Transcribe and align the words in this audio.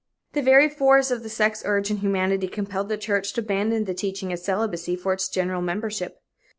The 0.33 0.41
very 0.41 0.67
force 0.67 1.11
of 1.11 1.21
the 1.21 1.29
sex 1.29 1.61
urge 1.63 1.91
in 1.91 1.97
humanity 1.97 2.47
compelled 2.47 2.89
the 2.89 2.97
church 2.97 3.33
to 3.33 3.41
abandon 3.41 3.83
the 3.83 3.93
teaching 3.93 4.33
of 4.33 4.39
celibacy 4.39 4.95
for 4.95 5.13
its 5.13 5.29
general 5.29 5.61
membership. 5.61 6.19